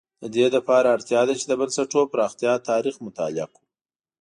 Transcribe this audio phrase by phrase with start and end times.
[0.21, 3.65] د دې لپاره اړتیا ده چې د بنسټونو پراختیا تاریخ مطالعه کړو.